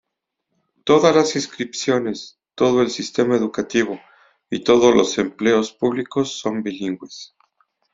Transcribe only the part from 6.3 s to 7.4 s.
son bilingües.